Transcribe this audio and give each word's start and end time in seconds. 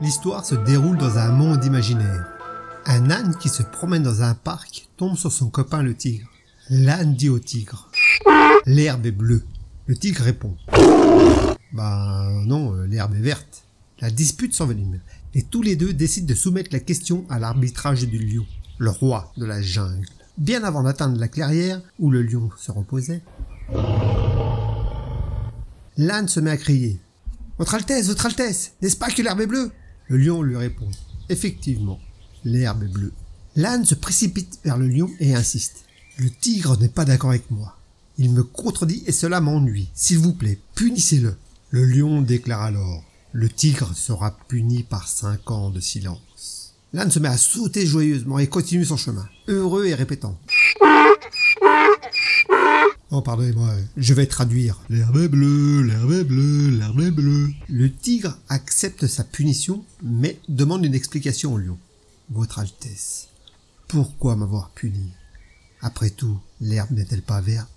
L'histoire 0.00 0.46
se 0.46 0.54
déroule 0.54 0.96
dans 0.96 1.18
un 1.18 1.30
monde 1.30 1.62
imaginaire. 1.62 2.26
Un 2.86 3.10
âne 3.10 3.36
qui 3.36 3.50
se 3.50 3.62
promène 3.62 4.02
dans 4.02 4.22
un 4.22 4.34
parc 4.34 4.88
tombe 4.96 5.14
sur 5.14 5.30
son 5.30 5.50
copain 5.50 5.82
le 5.82 5.94
tigre. 5.94 6.26
L'âne 6.70 7.14
dit 7.14 7.28
au 7.28 7.38
tigre 7.38 7.90
L'herbe 8.64 9.04
est 9.04 9.10
bleue. 9.10 9.44
Le 9.84 9.94
tigre 9.94 10.22
répond 10.22 10.56
Bah 11.74 12.30
non, 12.46 12.72
l'herbe 12.88 13.14
est 13.14 13.20
verte. 13.20 13.64
La 14.00 14.10
dispute 14.10 14.54
s'envenime 14.54 15.00
et 15.34 15.42
tous 15.42 15.60
les 15.60 15.76
deux 15.76 15.92
décident 15.92 16.26
de 16.26 16.34
soumettre 16.34 16.70
la 16.72 16.80
question 16.80 17.26
à 17.28 17.38
l'arbitrage 17.38 18.06
du 18.06 18.18
lion, 18.18 18.46
le 18.78 18.90
roi 18.90 19.30
de 19.36 19.44
la 19.44 19.60
jungle. 19.60 20.08
Bien 20.38 20.64
avant 20.64 20.82
d'atteindre 20.82 21.20
la 21.20 21.28
clairière 21.28 21.82
où 21.98 22.10
le 22.10 22.22
lion 22.22 22.48
se 22.56 22.72
reposait, 22.72 23.20
l'âne 25.98 26.28
se 26.28 26.40
met 26.40 26.50
à 26.50 26.56
crier 26.56 26.98
Votre 27.58 27.74
Altesse, 27.74 28.08
Votre 28.08 28.26
Altesse, 28.26 28.72
n'est-ce 28.80 28.96
pas 28.96 29.10
que 29.10 29.20
l'herbe 29.20 29.42
est 29.42 29.46
bleue? 29.46 29.70
Le 30.10 30.16
lion 30.16 30.42
lui 30.42 30.56
répond 30.56 30.90
Effectivement, 31.28 32.00
l'herbe 32.44 32.82
est 32.82 32.92
bleue. 32.92 33.12
L'âne 33.54 33.84
se 33.84 33.94
précipite 33.94 34.58
vers 34.64 34.76
le 34.76 34.88
lion 34.88 35.08
et 35.20 35.36
insiste 35.36 35.84
Le 36.18 36.28
tigre 36.28 36.76
n'est 36.80 36.88
pas 36.88 37.04
d'accord 37.04 37.30
avec 37.30 37.48
moi. 37.52 37.76
Il 38.18 38.32
me 38.32 38.42
contredit 38.42 39.04
et 39.06 39.12
cela 39.12 39.40
m'ennuie. 39.40 39.88
S'il 39.94 40.18
vous 40.18 40.32
plaît, 40.32 40.58
punissez-le. 40.74 41.36
Le 41.70 41.84
lion 41.84 42.22
déclare 42.22 42.62
alors 42.62 43.04
Le 43.30 43.48
tigre 43.48 43.94
sera 43.94 44.36
puni 44.48 44.82
par 44.82 45.06
cinq 45.06 45.48
ans 45.52 45.70
de 45.70 45.78
silence. 45.78 46.74
L'âne 46.92 47.12
se 47.12 47.20
met 47.20 47.28
à 47.28 47.36
sauter 47.36 47.86
joyeusement 47.86 48.40
et 48.40 48.48
continue 48.48 48.84
son 48.84 48.96
chemin, 48.96 49.28
heureux 49.46 49.86
et 49.86 49.94
répétant 49.94 50.36
Oh, 53.12 53.22
pardonnez-moi, 53.22 53.74
je 53.96 54.14
vais 54.14 54.26
traduire. 54.26 54.80
L'herbe 54.88 55.26
bleue, 55.26 55.82
l'herbe 55.82 56.12
est 56.12 56.24
bleue, 56.24 56.70
l'herbe 56.70 57.00
est 57.00 57.10
bleue. 57.10 57.48
Le 57.68 57.89
tigre 58.00 58.38
accepte 58.48 59.06
sa 59.06 59.24
punition, 59.24 59.84
mais 60.02 60.38
demande 60.48 60.84
une 60.84 60.94
explication 60.94 61.52
au 61.52 61.58
lion. 61.58 61.78
Votre 62.30 62.60
Altesse, 62.60 63.28
pourquoi 63.88 64.36
m'avoir 64.36 64.70
puni? 64.70 65.10
Après 65.80 66.10
tout, 66.10 66.38
l'herbe 66.60 66.92
n'est-elle 66.92 67.22
pas 67.22 67.40
verte? 67.40 67.68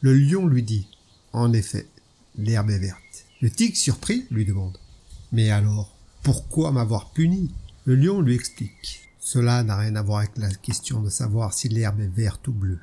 Le 0.00 0.16
lion 0.16 0.46
lui 0.46 0.62
dit, 0.62 0.86
en 1.32 1.52
effet, 1.52 1.86
l'herbe 2.36 2.70
est 2.70 2.78
verte. 2.78 3.26
Le 3.42 3.50
tigre, 3.50 3.76
surpris, 3.76 4.26
lui 4.30 4.44
demande, 4.44 4.78
mais 5.32 5.50
alors, 5.50 5.94
pourquoi 6.22 6.72
m'avoir 6.72 7.10
puni? 7.10 7.50
Le 7.84 7.96
lion 7.96 8.20
lui 8.20 8.34
explique. 8.34 9.02
Cela 9.20 9.62
n'a 9.62 9.76
rien 9.76 9.96
à 9.96 10.02
voir 10.02 10.20
avec 10.20 10.38
la 10.38 10.52
question 10.54 11.02
de 11.02 11.10
savoir 11.10 11.52
si 11.52 11.68
l'herbe 11.68 12.00
est 12.00 12.06
verte 12.06 12.48
ou 12.48 12.52
bleue. 12.52 12.80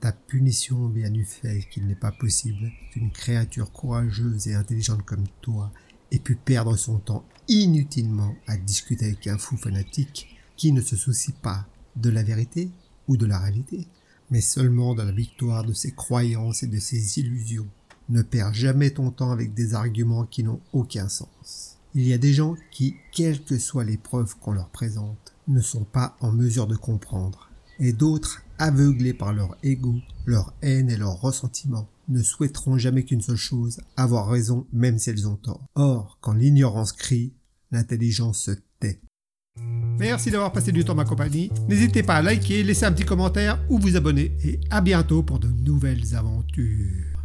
Ta 0.00 0.10
punition 0.10 0.88
vient 0.88 1.10
du 1.10 1.24
fait 1.24 1.68
qu'il 1.70 1.86
n'est 1.86 1.94
pas 1.94 2.10
possible 2.10 2.72
qu'une 2.90 3.12
créature 3.12 3.70
courageuse 3.70 4.48
et 4.48 4.54
intelligente 4.54 5.02
comme 5.04 5.26
toi 5.42 5.70
ait 6.12 6.18
pu 6.18 6.36
perdre 6.36 6.76
son 6.76 6.98
temps 6.98 7.24
inutilement 7.48 8.34
à 8.46 8.56
discuter 8.56 9.06
avec 9.06 9.26
un 9.26 9.38
fou 9.38 9.56
fanatique 9.56 10.36
qui 10.56 10.72
ne 10.72 10.80
se 10.80 10.94
soucie 10.94 11.32
pas 11.32 11.66
de 11.96 12.10
la 12.10 12.22
vérité 12.22 12.70
ou 13.08 13.16
de 13.16 13.26
la 13.26 13.38
réalité, 13.38 13.88
mais 14.30 14.40
seulement 14.40 14.94
de 14.94 15.02
la 15.02 15.10
victoire 15.12 15.64
de 15.64 15.72
ses 15.72 15.90
croyances 15.90 16.62
et 16.62 16.68
de 16.68 16.78
ses 16.78 17.18
illusions. 17.18 17.68
Ne 18.08 18.22
perds 18.22 18.54
jamais 18.54 18.90
ton 18.90 19.10
temps 19.10 19.32
avec 19.32 19.54
des 19.54 19.74
arguments 19.74 20.26
qui 20.26 20.44
n'ont 20.44 20.60
aucun 20.72 21.08
sens. 21.08 21.78
Il 21.94 22.06
y 22.06 22.12
a 22.12 22.18
des 22.18 22.32
gens 22.32 22.56
qui, 22.70 22.96
quelles 23.12 23.42
que 23.42 23.58
soient 23.58 23.84
les 23.84 23.96
preuves 23.96 24.36
qu'on 24.40 24.52
leur 24.52 24.68
présente, 24.68 25.34
ne 25.48 25.60
sont 25.60 25.84
pas 25.84 26.16
en 26.20 26.32
mesure 26.32 26.66
de 26.66 26.76
comprendre, 26.76 27.50
et 27.78 27.92
d'autres 27.92 28.42
aveuglés 28.58 29.14
par 29.14 29.32
leur 29.32 29.56
ego, 29.62 29.94
leur 30.24 30.54
haine 30.62 30.90
et 30.90 30.96
leur 30.96 31.20
ressentiment, 31.20 31.88
ne 32.08 32.22
souhaiteront 32.22 32.78
jamais 32.78 33.04
qu'une 33.04 33.20
seule 33.20 33.36
chose, 33.36 33.80
avoir 33.96 34.28
raison 34.28 34.66
même 34.72 34.98
si 34.98 35.10
elles 35.10 35.28
ont 35.28 35.36
tort. 35.36 35.66
Or, 35.74 36.18
quand 36.20 36.32
l'ignorance 36.32 36.92
crie, 36.92 37.32
l'intelligence 37.70 38.40
se 38.40 38.50
tait. 38.80 39.00
Merci 39.98 40.30
d'avoir 40.30 40.52
passé 40.52 40.72
du 40.72 40.84
temps 40.84 40.94
ma 40.94 41.04
compagnie. 41.04 41.50
N'hésitez 41.68 42.02
pas 42.02 42.16
à 42.16 42.22
liker, 42.22 42.62
laisser 42.62 42.86
un 42.86 42.92
petit 42.92 43.04
commentaire 43.04 43.60
ou 43.68 43.78
vous 43.78 43.96
abonner 43.96 44.36
et 44.44 44.60
à 44.70 44.80
bientôt 44.80 45.22
pour 45.22 45.38
de 45.38 45.48
nouvelles 45.48 46.14
aventures. 46.14 47.21